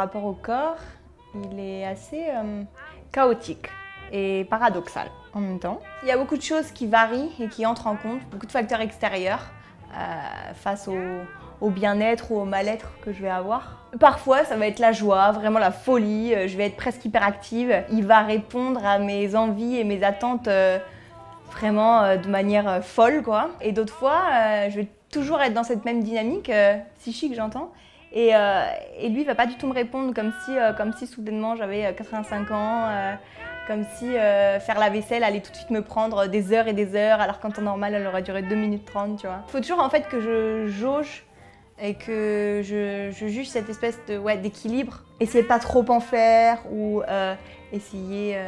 [0.00, 0.76] rapport au corps,
[1.34, 2.62] il est assez euh,
[3.12, 3.68] chaotique
[4.12, 5.80] et paradoxal en même temps.
[6.02, 8.52] Il y a beaucoup de choses qui varient et qui entrent en compte, beaucoup de
[8.52, 9.46] facteurs extérieurs
[9.96, 13.86] euh, face au, bien-être ou au mal-être que je vais avoir.
[14.00, 17.84] Parfois, ça va être la joie, vraiment la folie, euh, je vais être presque hyperactive.
[17.92, 20.48] Il va répondre à mes envies et mes attentes
[21.52, 23.50] vraiment de manière folle, quoi.
[23.60, 26.50] Et d'autres fois, je vais toujours être dans cette même dynamique,
[26.98, 27.72] psychique, j'entends.
[28.12, 28.64] Et, euh,
[28.98, 31.54] et lui, il va pas du tout me répondre comme si, euh, comme si soudainement
[31.54, 33.14] j'avais euh, 85 ans, euh,
[33.66, 36.96] comme si faire la vaisselle allait tout de suite me prendre des heures et des
[36.96, 39.44] heures, alors qu'en temps normal, elle aurait duré 2 minutes 30, tu vois.
[39.46, 41.24] Il faut toujours en fait que je jauge
[41.80, 45.04] et que je, je juge cette espèce de ouais, d'équilibre.
[45.20, 47.02] Essayer pas trop en faire ou
[47.72, 48.38] essayer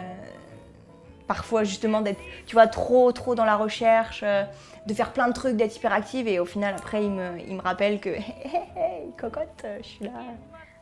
[1.26, 4.44] parfois justement d'être, tu vois, trop trop dans la recherche, euh,
[4.86, 7.62] de faire plein de trucs, d'être hyperactive et au final après il me, il me
[7.62, 10.10] rappelle que hey, hey, hey, cocotte, euh, je suis là,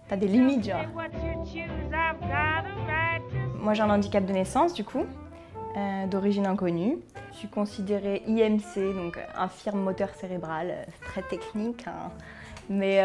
[0.09, 0.81] t'as des limites genre.
[3.55, 5.05] Moi j'ai un handicap de naissance du coup,
[5.77, 6.99] euh, d'origine inconnue.
[7.33, 11.85] Je suis considérée IMC, donc infirme moteur cérébral, très technique.
[11.87, 12.11] hein.
[12.69, 13.03] Mais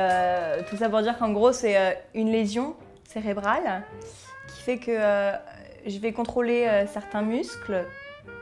[0.69, 3.83] tout ça pour dire qu'en gros c'est une lésion cérébrale
[4.47, 4.91] qui fait que
[5.85, 7.85] je vais contrôler euh, certains muscles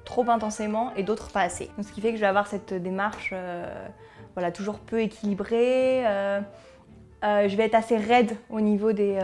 [0.05, 1.69] trop intensément et d'autres pas assez.
[1.77, 3.67] Donc, ce qui fait que je vais avoir cette démarche euh,
[4.35, 6.03] voilà, toujours peu équilibrée.
[6.05, 6.41] euh,
[7.23, 9.19] je vais être assez raide au niveau des,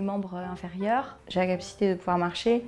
[0.00, 1.16] membres inférieurs.
[1.28, 2.64] J'ai la capacité de pouvoir marcher.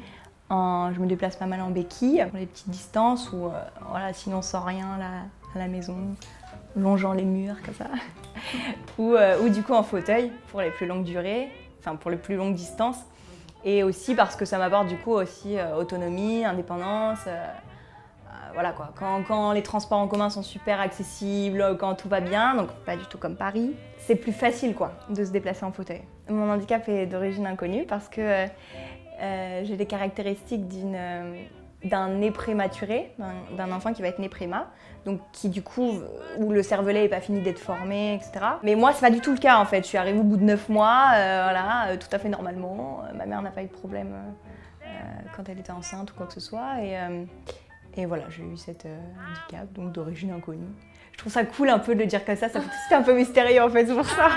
[0.50, 3.50] En, je me déplace pas mal en béquille pour les petites distances ou
[3.90, 5.24] voilà, sinon sans rien là,
[5.54, 5.96] à la maison,
[6.74, 7.86] longeant les murs comme ça.
[8.98, 11.48] ou, ou du coup en fauteuil pour les plus longues durées,
[11.80, 13.04] enfin pour les plus longues distances.
[13.64, 17.20] Et aussi parce que ça m'apporte du coup aussi euh, autonomie, indépendance.
[17.26, 22.08] euh, euh, voilà quoi, quand, quand les transports en commun sont super accessibles, quand tout
[22.08, 25.64] va bien, donc pas du tout comme Paris, c'est plus facile quoi de se déplacer
[25.64, 26.02] en fauteuil.
[26.28, 28.46] Mon handicap est d'origine inconnue parce que
[29.20, 30.96] j'ai des caractéristiques d'une,
[31.84, 33.12] d'un né prématuré,
[33.56, 34.66] d'un- enfant qui va être né préma,
[35.04, 36.00] donc qui du coup,
[36.38, 38.32] où le cervelet n'est pas fini d'être formé, etc.
[38.64, 39.82] Mais moi, c'est pas du tout le cas en fait.
[39.82, 43.02] Je suis arrivée au bout de 9 mois, euh, voilà, euh, tout à fait normalement.
[43.04, 44.12] Euh, ma mère n'a pas eu de problème
[45.36, 46.82] quand elle était enceinte ou quoi que ce soit.
[46.82, 46.96] Et,
[47.96, 50.66] et voilà, j'ai eu cet handicap, donc d'origine inconnue.
[51.12, 53.02] Je trouve ça cool un peu de le dire comme ça, ça fait tout un
[53.02, 54.28] peu mystérieux en fait, c'est pour ça.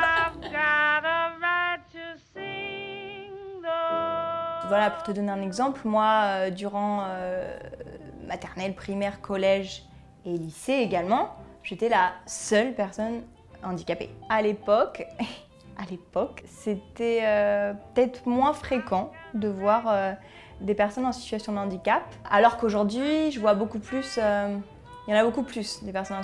[4.72, 7.60] Voilà, pour te donner un exemple, moi, euh, durant euh,
[8.26, 9.84] maternelle, primaire, collège
[10.26, 13.24] et lycée également, j'étais la seule personne
[13.64, 14.10] handicapée.
[14.30, 15.06] À l'époque,
[15.78, 19.94] à l'époque, c'était euh, peut-être moins fréquent de voir
[20.62, 24.18] des personnes en situation de handicap, alors qu'aujourd'hui, je vois beaucoup plus.
[25.12, 26.16] Il y en a beaucoup plus des personnes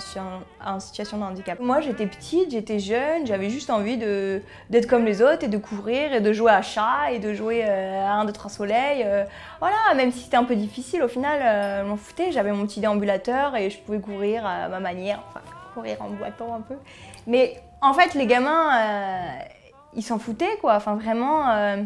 [0.64, 1.60] en situation, de handicap.
[1.60, 6.14] Moi, j'étais petite, j'étais jeune, j'avais juste envie d'être comme les autres et de courir
[6.14, 9.02] et de jouer à chat et de jouer euh, à un, deux, trois soleils.
[9.04, 9.24] euh,
[9.60, 12.32] voilà, même si c'était un peu difficile, au final, euh, je m'en foutais.
[12.32, 15.40] J'avais mon petit déambulateur et je pouvais courir à ma manière, enfin,
[15.74, 16.76] courir en boitant un peu.
[17.26, 19.38] Mais en fait, les gamins, euh,
[19.96, 20.76] ils s'en foutaient, quoi.
[20.76, 21.76] Enfin, vraiment,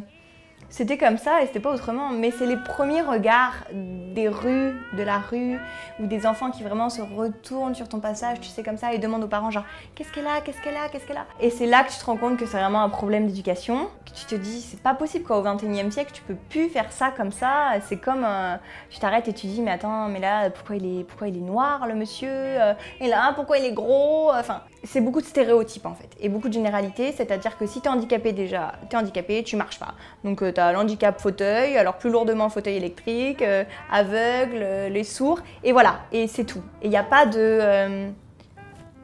[0.68, 2.10] c'était comme ça et c'était pas autrement.
[2.10, 3.64] Mais c'est les premiers regards
[4.12, 5.58] des rues, de la rue,
[6.00, 8.98] ou des enfants qui vraiment se retournent sur ton passage, tu sais, comme ça, et
[8.98, 9.64] demandent aux parents, genre,
[9.94, 11.26] qu'est-ce qu'elle a, qu'est-ce qu'elle a, qu'est-ce qu'elle a?
[11.40, 14.12] Et c'est là que tu te rends compte que c'est vraiment un problème d'éducation, que
[14.18, 16.90] tu te dis, c'est pas possible, quoi, au 21 e siècle, tu peux plus faire
[16.92, 17.72] ça comme ça.
[17.86, 18.56] C'est comme, euh,
[18.90, 21.40] tu t'arrêtes et tu dis, mais attends, mais là, pourquoi il est, pourquoi il est
[21.40, 25.86] noir, le monsieur Euh, Et là, pourquoi il est gros Enfin, c'est beaucoup de stéréotypes,
[25.86, 29.56] en fait, et beaucoup de généralités, c'est-à-dire que si t'es handicapé déjà, t'es handicapé, tu
[29.56, 29.94] marches pas.
[30.24, 33.64] Donc, euh, t'as l'handicap fauteuil, alors plus lourdement fauteuil électrique, euh,
[34.10, 36.62] euh, les sourds, et voilà, et c'est tout.
[36.80, 38.10] Et il n'y a pas de, euh,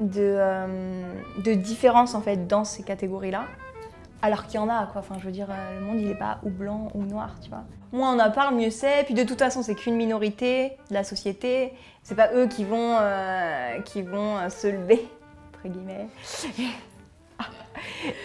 [0.01, 1.03] de, euh,
[1.45, 3.45] de différence, en fait, dans ces catégories-là.
[4.21, 5.01] Alors qu'il y en a, quoi.
[5.01, 7.51] Enfin, je veux dire, euh, le monde, il n'est pas ou blanc ou noir, tu
[7.51, 7.65] vois.
[7.93, 9.05] Moins on en parle, mieux c'est.
[9.05, 11.73] Puis de toute façon, c'est qu'une minorité de la société.
[12.03, 12.97] C'est pas eux qui vont,
[13.85, 15.09] qui vont se lever,
[15.55, 16.09] entre guillemets.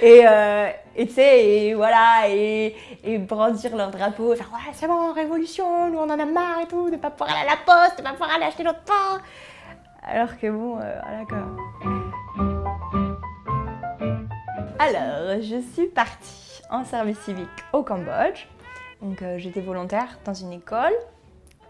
[0.02, 2.76] Et euh, et tu sais, et voilà, et
[3.18, 6.92] brandir leur drapeau, faire ouais, c'est bon, révolution, nous on en a marre et tout,
[6.92, 9.20] de pas pouvoir aller à la poste, de pas pouvoir aller acheter notre pain.
[10.04, 11.40] Alors que bon, euh, voilà quoi.
[14.80, 18.48] Alors, je suis partie en service civique au Cambodge.
[19.02, 20.94] Donc, euh, j'étais volontaire dans une école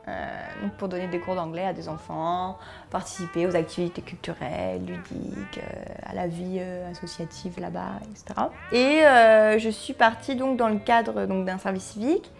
[0.10, 2.58] euh, pour donner des cours d'anglais à des enfants,
[2.90, 8.48] participer aux activités culturelles, ludiques, euh, à la vie euh, associative là-bas, etc.
[8.74, 12.32] Et euh, je suis partie donc dans le cadre d'un service civique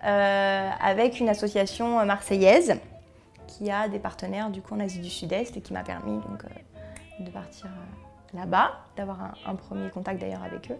[0.00, 2.76] avec une association marseillaise
[3.46, 6.42] qui a des partenaires du coup en Asie du Sud-Est et qui m'a permis donc
[7.20, 7.68] de partir
[8.34, 10.78] là-bas, d'avoir un, premier contact d'ailleurs avec eux.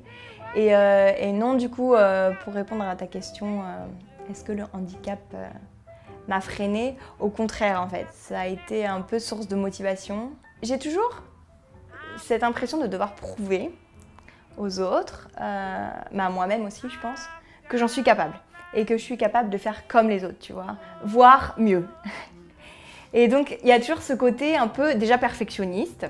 [0.56, 1.94] Et, non du coup
[2.42, 3.62] pour répondre à ta question,
[4.28, 5.20] est-ce que le handicap
[6.28, 6.96] m'a freinée.
[7.20, 10.30] Au contraire, en fait, ça a été un peu source de motivation.
[10.62, 11.22] J'ai toujours
[12.18, 13.70] cette impression de devoir prouver
[14.58, 17.20] aux autres, euh, mais à moi-même aussi, je pense,
[17.68, 18.34] que j'en suis capable
[18.74, 21.86] et que je suis capable de faire comme les autres, tu vois, voire mieux.
[23.14, 26.06] Et donc, il y a toujours ce côté un peu déjà perfectionniste,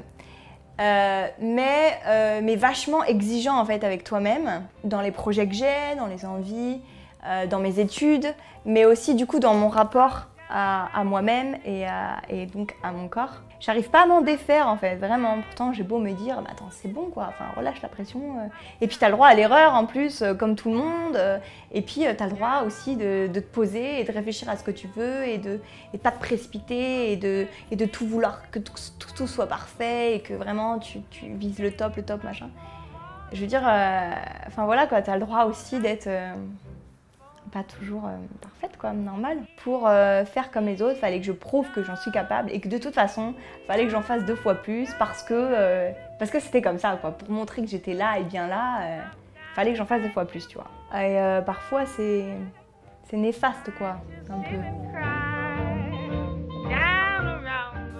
[0.80, 5.96] euh, mais, euh, mais vachement exigeant en fait avec toi-même, dans les projets que j'ai,
[5.98, 6.80] dans les envies,
[7.26, 8.26] euh, dans mes études,
[8.64, 11.86] mais aussi du coup dans mon rapport à, moi-même et,
[12.46, 13.40] donc à mon corps.
[13.60, 15.40] J'arrive pas à m'en défaire en fait, vraiment.
[15.40, 18.20] Pourtant, j'ai beau me dire, bah, attends, c'est bon quoi, enfin relâche la pression.
[18.20, 18.48] euh.
[18.80, 21.40] Et puis t'as le droit à l'erreur en plus, euh, comme tout le monde.
[21.70, 24.72] Et puis t'as le droit aussi de, te poser et de réfléchir à ce que
[24.72, 25.60] tu veux et de
[25.94, 30.16] et de pas te précipiter et de, et de tout vouloir que tout, soit parfait
[30.16, 32.50] et que vraiment tu, vises le top, le top, machin.
[33.32, 36.08] Je veux dire, enfin voilà quoi, t'as le droit aussi d'être
[37.52, 39.38] pas toujours euh, parfaite quoi, normal.
[39.62, 42.60] Pour euh, faire comme les autres, fallait que je prouve que j'en suis capable et
[42.60, 43.34] que de toute façon,
[43.66, 46.96] fallait que j'en fasse deux fois plus parce que euh, parce que c'était comme ça
[47.00, 47.12] quoi.
[47.12, 49.02] Pour montrer que j'étais là et bien là,
[49.54, 51.00] fallait que j'en fasse deux fois plus, tu vois.
[51.00, 52.24] Et parfois c'est
[53.04, 53.98] c'est néfaste quoi,
[54.30, 54.56] un peu.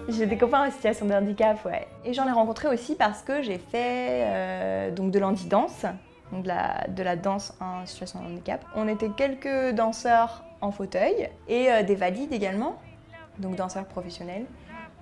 [0.08, 1.86] J'ai des copains en situation de handicap, ouais.
[2.04, 5.86] Et j'en ai rencontré aussi parce que j'ai fait donc de l'anti-danse,
[6.40, 8.64] de la, de la danse en situation de handicap.
[8.74, 12.80] On était quelques danseurs en fauteuil et euh, des valides également,
[13.38, 14.46] donc danseurs professionnels.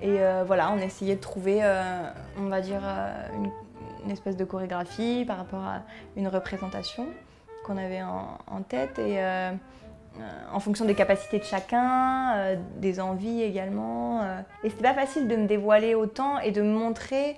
[0.02, 2.82] Et euh, voilà, on essayait de trouver, euh, on va dire,
[3.36, 5.82] une, espèce de chorégraphie par rapport à
[6.16, 7.06] une représentation
[7.66, 8.98] qu'on avait en, tête.
[8.98, 9.22] Et
[10.52, 14.22] en fonction des capacités de chacun, des envies également.
[14.22, 14.40] euh.
[14.64, 17.36] Et c'était pas facile de me dévoiler autant et de me montrer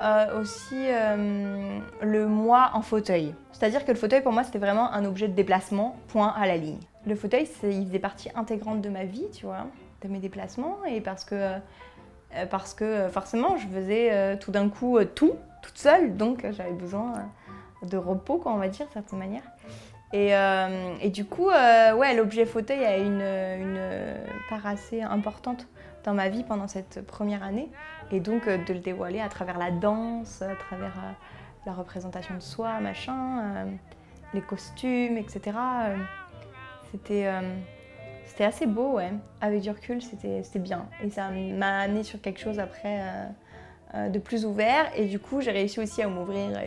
[0.00, 3.34] euh, aussi euh, le moi en fauteuil.
[3.52, 6.56] C'est-à-dire que le fauteuil pour moi c'était vraiment un objet de déplacement, point à la
[6.56, 6.80] ligne.
[7.06, 9.66] Le fauteuil, il faisait partie intégrante de ma vie, tu vois,
[10.02, 14.98] de mes déplacements et parce que, euh, parce que forcément je faisais tout d'un coup
[15.14, 17.12] tout, toute seule, donc j'avais besoin
[17.82, 19.42] de repos, quoi, on va dire, de certaine manière.
[20.12, 20.32] Et,
[21.00, 23.80] et du coup, ouais, l'objet fauteuil a une, une
[24.48, 25.66] part assez importante
[26.04, 27.68] dans ma vie pendant cette première année.
[28.10, 31.12] Et donc, euh, de le dévoiler à travers la danse, à travers euh,
[31.66, 33.64] la représentation de soi, machin, euh,
[34.34, 35.56] les costumes, etc.
[36.90, 37.30] c'était,
[38.24, 39.12] c'était assez beau, ouais.
[39.40, 40.86] Avec du recul, c'était, bien.
[41.02, 43.02] Et ça m'a amené sur quelque chose après
[43.94, 44.90] de plus ouvert.
[44.96, 46.58] Et du coup, j'ai réussi aussi à m'ouvrir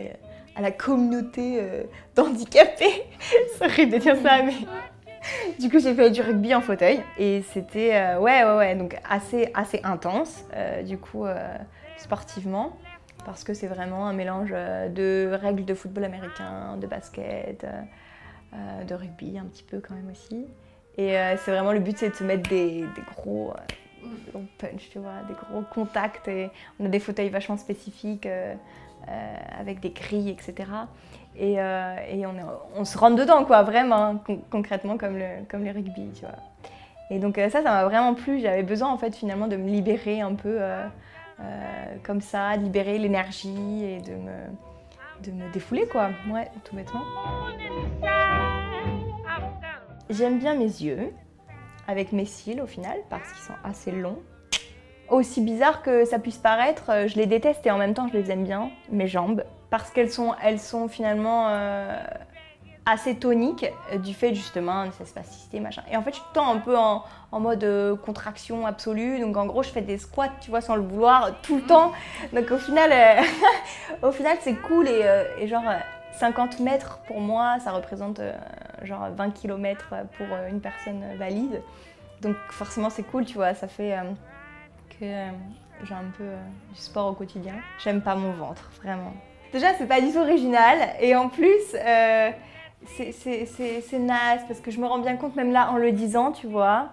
[0.54, 1.60] à la communauté
[2.14, 3.02] d'handicapés.
[3.58, 4.54] C'est horrible de dire ça, mais.
[5.60, 8.96] Du coup, j'ai fait du rugby en fauteuil et c'était euh, ouais, ouais, ouais, donc
[9.08, 11.56] assez, assez intense, euh, du coup, euh,
[11.96, 12.76] sportivement,
[13.24, 17.66] parce que c'est vraiment un mélange de règles de football américain, de basket,
[18.86, 20.46] de rugby un petit peu quand même aussi.
[20.98, 22.84] Et c'est vraiment le but, c'est de se mettre des,
[23.16, 23.52] gros
[24.58, 26.28] punch, tu vois, des gros contacts.
[26.28, 28.28] Et on a des fauteuils vachement spécifiques
[29.58, 30.70] avec des grilles, etc.
[31.38, 31.96] Et, euh,
[32.76, 36.34] on, se rentre dedans, quoi, vraiment, con- concrètement, comme le, comme le rugby, tu vois.
[37.10, 38.40] Et donc euh, ça, ça m'a vraiment plu.
[38.40, 40.86] J'avais besoin, en fait, finalement, de me libérer un peu euh,
[42.02, 46.08] comme ça, de libérer l'énergie et de me, de me défouler, quoi.
[46.30, 47.02] Ouais, tout bêtement.
[50.08, 51.12] J'aime bien mes yeux,
[51.88, 54.18] avec mes cils au final, parce qu'ils sont assez longs.
[55.08, 58.32] Aussi bizarre que ça puisse paraître, je les déteste et en même temps je les
[58.32, 61.98] aime bien, mes jambes, parce qu'elles sont, elles sont finalement euh,
[62.84, 65.82] assez toniques euh, du fait justement de cette spasticité, machin.
[65.90, 68.66] Et en fait je suis tout le temps un peu en, en mode euh, contraction
[68.66, 71.62] absolue, donc en gros je fais des squats, tu vois, sans le vouloir, tout le
[71.62, 71.92] temps.
[72.32, 73.22] Donc au final, euh,
[74.08, 75.04] au final c'est cool et,
[75.38, 75.68] et genre...
[75.68, 75.78] euh,
[76.18, 78.22] 50 mètres pour moi, ça représente
[78.84, 81.60] genre 20 km pour une personne valide.
[82.22, 83.94] Donc forcément c'est cool, tu vois, ça fait
[84.98, 85.04] que
[85.84, 86.24] j'ai un peu
[86.72, 87.52] du sport au quotidien.
[87.84, 89.12] J'aime pas mon ventre, vraiment.
[89.52, 90.78] Déjà, c'est pas du tout original.
[91.00, 92.30] Et en plus, euh,
[92.98, 96.46] c'est naze parce que je me rends bien compte, même là, en le disant, tu
[96.46, 96.88] vois,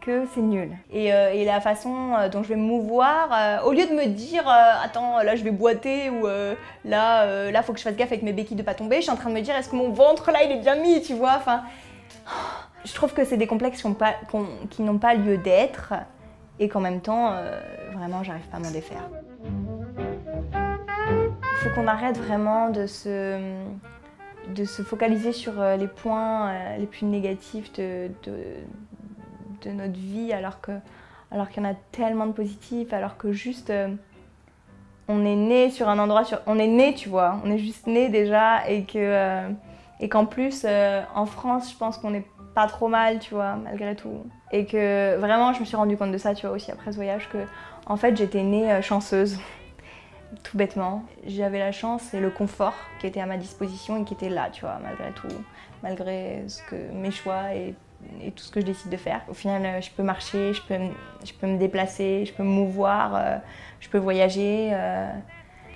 [0.00, 0.70] que c'est nul.
[0.92, 4.48] Et, euh, la façon euh, dont je vais me mouvoir, au lieu de me dire
[4.48, 6.26] attends, là je vais boiter ou
[6.84, 9.10] là, là faut que je fasse gaffe avec mes béquilles de pas tomber, je suis
[9.10, 11.14] en train de me dire est-ce que mon ventre là il est bien mis, tu
[11.14, 11.34] vois.
[11.36, 11.62] Enfin,
[12.84, 15.94] je trouve que c'est des complexes qui n'ont pas, lieu d'être
[16.60, 17.34] et qu'en même temps,
[17.94, 19.08] vraiment, j'arrive pas à m'en défaire.
[21.74, 23.38] Qu'on arrête vraiment de se,
[24.54, 30.72] de se focaliser sur les points les plus négatifs de, de notre vie alors que
[31.30, 33.88] alors qu'il y en a tellement de positifs, alors que juste euh,
[35.08, 37.86] on est né sur un endroit, sur, on est né, tu vois, on est juste
[37.86, 39.48] né déjà et euh,
[39.98, 43.56] et qu'en plus euh, en France, je pense qu'on est pas trop mal, tu vois,
[43.56, 44.24] malgré tout.
[44.52, 46.96] Et que vraiment, je me suis rendu compte de ça, tu vois, aussi après ce
[46.96, 47.38] voyage, que
[47.86, 49.38] en fait, j'étais née chanceuse,
[50.42, 51.04] tout bêtement.
[51.26, 54.50] J'avais la chance et le confort qui était à ma disposition et qui était là,
[54.50, 55.28] tu vois, malgré tout,
[55.82, 57.74] malgré ce que mes choix et
[58.34, 59.22] tout ce que je décide de faire.
[59.28, 60.74] Au final, euh, je peux marcher, je peux,
[61.24, 63.36] je peux me déplacer, je peux me mouvoir, euh,
[63.80, 65.10] je peux voyager, euh,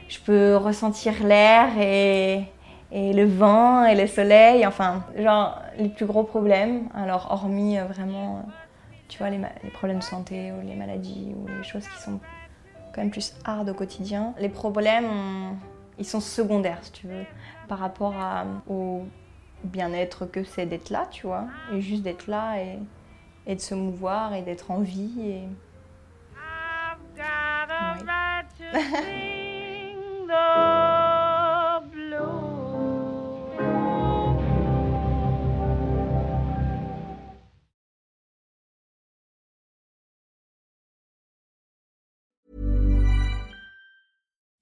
[0.08, 2.44] je peux ressentir l'air et,
[2.92, 6.88] et, le vent et le soleil, enfin, genre les plus gros problèmes.
[6.94, 8.44] Alors, hormis vraiment,
[9.08, 9.40] tu vois, les,
[9.72, 12.20] problèmes de santé ou les maladies ou les choses qui sont
[12.92, 15.56] quand même plus hard au quotidien, les problèmes,
[15.98, 17.24] ils sont secondaires, si tu veux,
[17.68, 19.04] par rapport à, aux
[19.64, 22.78] bien-être que c'est d'être là, tu vois, et juste d'être là et,
[23.46, 25.12] et, de se mouvoir et d'être en vie.
[25.20, 25.48] Et...